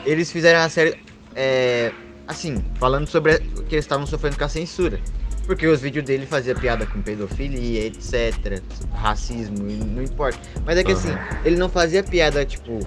[0.05, 0.97] Eles fizeram a série,
[1.37, 1.93] é,
[2.27, 4.99] assim, falando sobre que eles estavam sofrendo com a censura.
[5.49, 10.39] Porque os vídeos dele fazia piada com pedofilia, etc, racismo, não importa.
[10.63, 11.09] Mas é que assim,
[11.43, 12.81] ele não fazia piada, tipo,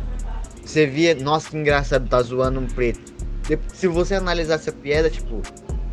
[0.64, 3.12] você via, nossa, que engraçado, tá zoando um preto.
[3.74, 5.42] Se você analisasse a piada, tipo,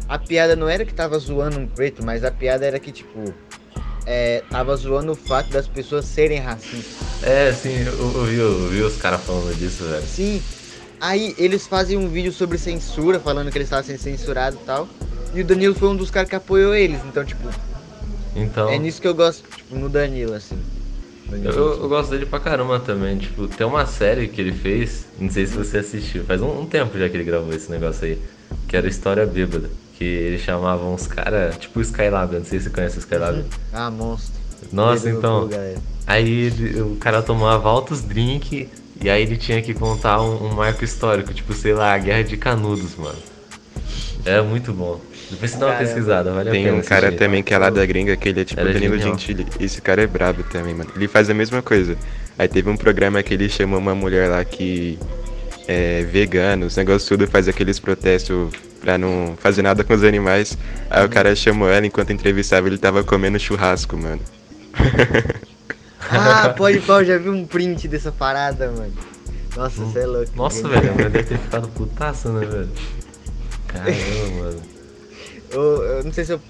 [0.07, 3.33] a piada não era que tava zoando um preto, mas a piada era que, tipo,
[4.04, 6.98] é, tava zoando o fato das pessoas serem racistas.
[7.22, 10.07] É, sim, eu, eu vi, eu vi os caras falando disso, velho.
[10.07, 10.42] Sim.
[11.00, 14.87] Aí eles fazem um vídeo sobre censura, falando que eles estavam sendo censurados e tal.
[15.34, 17.00] E o Danilo foi um dos caras que apoiou eles.
[17.04, 17.48] Então, tipo,
[18.34, 20.58] Então, é nisso que eu gosto, tipo, no Danilo, assim.
[21.30, 23.18] Eu, eu- eu gosto dele pra caramba também.
[23.18, 26.66] Tipo, tem uma série que ele fez, não sei se você assistiu, faz um, um
[26.66, 28.18] tempo já que ele gravou esse negócio aí,
[28.66, 29.68] que era História Bêbada.
[29.98, 33.44] Que ele chamava uns caras, tipo o Skylab, não sei se você conhece o Skylab.
[33.72, 34.40] Ah, monstro.
[34.72, 35.48] Nossa, então.
[36.06, 38.68] Aí ele- o cara tomava altos drink
[39.02, 42.22] e aí ele tinha que contar um, um marco histórico, tipo, sei lá, a Guerra
[42.24, 43.18] de Canudos, mano.
[44.24, 45.00] Era muito bom.
[45.30, 45.92] Depois você dá uma Caramba.
[45.92, 47.18] pesquisada, vale a Tem pena um cara assistir.
[47.24, 49.18] também que é lá da gringa, que ele é tipo Era Danilo genial.
[49.18, 49.46] Gentili.
[49.60, 50.90] Esse cara é brabo também, mano.
[50.96, 51.96] Ele faz a mesma coisa.
[52.38, 54.98] Aí teve um programa que ele chamou uma mulher lá que
[55.66, 60.56] é vegana, os negócios tudo, faz aqueles protestos pra não fazer nada com os animais.
[60.88, 64.20] Aí o cara chamou ela, enquanto entrevistava, ele tava comendo churrasco, mano.
[66.10, 68.92] Ah, pode pau, já vi um print dessa parada, mano.
[69.54, 70.30] Nossa, você é louco.
[70.36, 72.68] Nossa, velho, a mulher deve ter ficado putaça, né, velho?
[73.66, 74.62] Caramba, mano.
[75.48, 76.42] Eu, eu não sei se eu.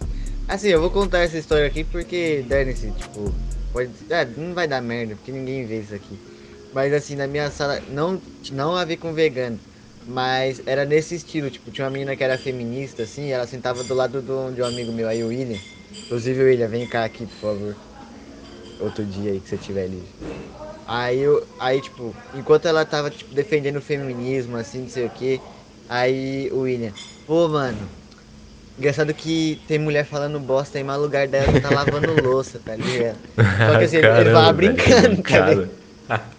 [0.47, 3.41] Assim, eu vou contar essa história aqui porque, dane-se, tipo,
[3.73, 4.07] pode.
[4.13, 6.23] Ah, não vai dar merda, porque ninguém vê isso aqui.
[6.71, 9.63] Mas assim, na minha sala, não, não a ver com vegano,
[10.05, 13.95] mas era nesse estilo, tipo, tinha uma menina que era feminista, assim, ela sentava do
[13.95, 15.63] lado do, de um amigo meu, aí o William.
[16.05, 17.81] Inclusive, William, vem cá aqui, por favor.
[18.79, 20.17] Outro dia aí que você tiver livre.
[20.85, 25.11] Aí eu, aí tipo, enquanto ela tava tipo, defendendo o feminismo, assim, não sei o
[25.13, 25.45] que,
[25.89, 27.95] aí o William, pô mano,
[28.79, 33.19] engraçado que tem mulher falando bosta mas o lugar dela tá lavando louça, tá ligado?
[33.67, 35.55] Só que assim, ele Caramba, tava velho, brincando, cara.
[35.55, 35.71] ligado?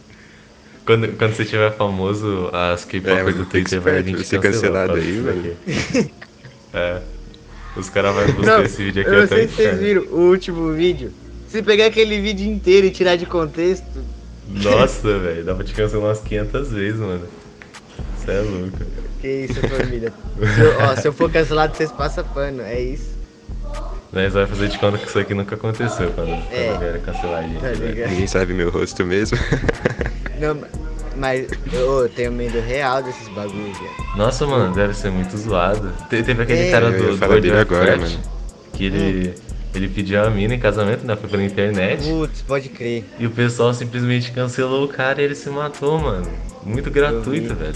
[0.85, 4.89] Quando, quando você tiver famoso, as É, K-popers mas do Twitter vai vir ser cancelar
[4.89, 5.57] cancelado aí, daqui.
[6.73, 7.01] É.
[7.75, 9.79] Os caras vão buscar Não, esse vídeo aqui eu não até sei o se vocês
[9.79, 11.13] viram o último vídeo.
[11.47, 13.85] Se pegar aquele vídeo inteiro e tirar de contexto,
[14.47, 17.27] Nossa, velho, dá pra te cancelar umas 500 vezes, mano.
[18.17, 18.77] Você é louco.
[19.21, 20.13] Que isso, família.
[20.55, 23.17] Se eu, ó, se eu for cancelado, vocês passam pano, é isso.
[24.11, 26.67] Nós vai fazer de conta que isso aqui nunca aconteceu quando, É.
[26.69, 27.59] quando vieram cancelar a gente.
[27.61, 28.09] Tá ligado?
[28.09, 29.37] Ninguém sabe meu rosto mesmo.
[30.39, 30.57] Não,
[31.15, 33.91] mas eu tenho medo real desses bagulhos, velho.
[34.17, 35.91] Nossa, mano, deve ser muito zoado.
[36.09, 36.71] Te- teve aquele É.
[36.71, 38.19] cara do, do falar World agora, mano.
[38.73, 39.35] que ele,
[39.75, 41.15] ele pediu a mina em casamento, né?
[41.15, 42.03] Foi pela internet.
[42.09, 43.03] Putz, pode crer.
[43.19, 46.27] E o pessoal simplesmente cancelou o cara e ele se matou, mano.
[46.63, 47.75] Muito gratuito, velho.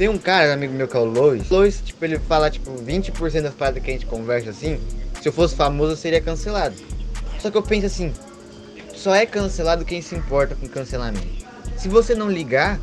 [0.00, 1.50] Tem um cara, amigo meu, que é o Lois.
[1.50, 4.80] Lois, tipo, ele fala, tipo, 20% das paradas que a gente conversa assim.
[5.20, 6.74] Se eu fosse famoso, eu seria cancelado.
[7.38, 8.10] Só que eu penso assim,
[8.94, 11.28] só é cancelado quem se importa com cancelamento.
[11.76, 12.80] Se você não ligar,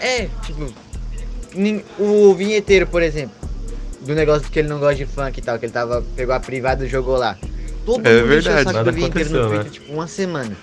[0.00, 0.72] é, tipo,
[1.98, 3.36] o vinheteiro, por exemplo,
[4.00, 6.40] do negócio que ele não gosta de funk e tal, que ele tava, pegou a
[6.40, 7.36] privada e jogou lá.
[7.84, 8.64] Todo É mundo verdade.
[8.64, 10.56] Nada do vinheteiro no Twitter, tipo, uma semana.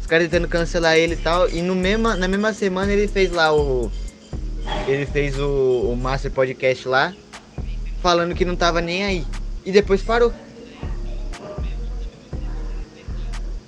[0.00, 3.30] Os caras tentando cancelar ele e tal, e no mesma, na mesma semana ele fez
[3.30, 3.88] lá o.
[4.86, 7.12] Ele fez o, o Master Podcast lá,
[8.02, 9.24] falando que não tava nem aí.
[9.64, 10.32] E depois parou.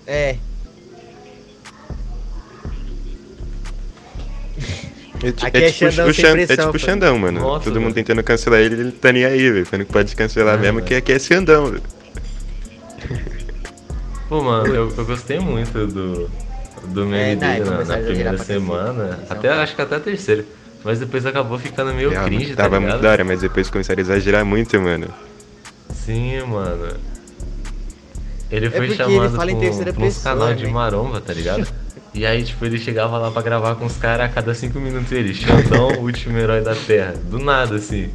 [0.06, 0.36] É,
[5.22, 6.78] É, Aqui é é tipo, Xandão o Xan- é tipo o.
[6.78, 7.40] Xandão, mano.
[7.40, 8.06] Nossa, Todo mundo velho.
[8.06, 9.66] tentando cancelar ele, ele tá nem aí, velho.
[9.66, 10.86] Falando que pode cancelar Ah, mesmo, velho.
[10.86, 11.66] que aqui é Xandão.
[11.66, 11.82] velho.
[14.30, 16.30] Pô, mano, eu, eu gostei muito do,
[16.86, 19.18] do meme É, não, dele na, na primeira semana.
[19.28, 20.46] Até, acho que até a terceira.
[20.84, 22.90] Mas depois acabou ficando meio cringe, tá Tava ligado?
[22.92, 25.08] muito da hora, mas depois começaram a exagerar muito, mano.
[25.94, 26.94] Sim, mano.
[28.50, 30.70] Ele foi porque ele chamado pra um- pessoa, canal de né?
[30.72, 31.66] maromba, tá ligado?
[32.12, 35.12] E aí, tipo, ele chegava lá pra gravar com os caras a cada cinco minutos
[35.12, 37.14] ele, Xandão, o último herói da Terra.
[37.22, 38.10] Do nada, assim.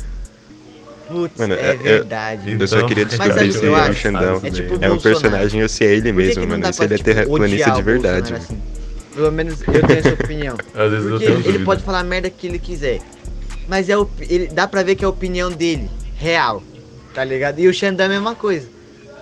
[1.08, 2.58] putz, Mano, é é- é- verdade.
[2.60, 3.93] Eu só Então, queria Mas sabe descobrir o se eu o acho?
[3.93, 6.73] Xandão É tipo é um personagem ou se é ele mesmo, mano.
[6.73, 8.32] Se ele é tipo, terraplanista odiar de verdade.
[8.34, 8.75] Bolsonaro, assim?
[9.15, 10.63] Pelo menos eu tenho essa opinião.
[10.73, 11.65] Às vezes eu Porque tenho ele, dúvida.
[11.67, 13.06] pode falar a merda que ele quiser.
[13.65, 16.69] Mas é o, ele, dá pra ver que é a opinião dele, real.
[17.13, 17.60] Tá ligado?
[17.60, 18.71] E o Xandão é a mesma coisa.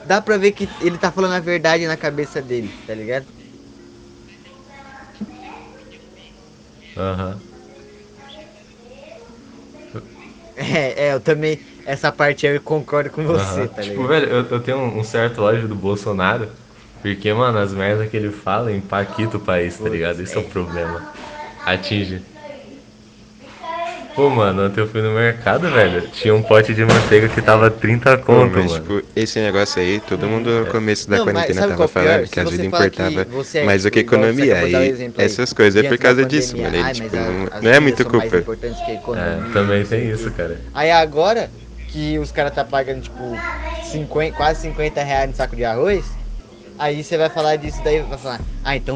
[0.03, 3.27] Dá pra ver que ele tá falando a verdade na cabeça dele, tá ligado?
[6.95, 7.43] Aham.
[10.55, 11.61] É, é, eu também.
[11.85, 13.69] Essa parte eu concordo com você, Aham.
[13.69, 14.07] tá Tipo, ligado?
[14.07, 16.53] velho, eu, eu tenho um, um certo ódio do Bolsonaro,
[17.03, 20.23] porque, mano, as merdas que ele fala impactam o país, tá ligado?
[20.23, 20.49] Isso é o é.
[20.49, 21.01] problema.
[21.65, 22.21] Atinge.
[24.15, 26.07] Pô, mano, ontem eu fui no mercado, velho.
[26.09, 28.85] Tinha um pote de manteiga que tava 30 Pô, conto, mas, mano.
[28.85, 31.89] tipo, esse negócio aí, todo mundo no começo da Não, mas quarentena tava qual é
[31.89, 32.27] o pior?
[32.27, 33.21] falando que a que importava
[33.55, 34.53] é, mais do que tipo, igual você economia.
[34.53, 36.75] o Aí essas coisas é por causa disso, mano.
[36.93, 38.41] Tipo, mas a- não, não é muito culpa.
[38.83, 40.37] que É, também tem o isso, quê.
[40.37, 40.61] cara.
[40.73, 41.49] Aí agora
[41.87, 43.41] que os caras tá pagando, tipo,
[43.81, 46.17] 50, quase 50 reais no saco de arroz,
[46.77, 48.91] aí você vai falar disso daí, vai falar, ah, então